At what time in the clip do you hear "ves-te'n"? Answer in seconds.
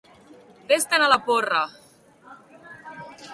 0.71-1.03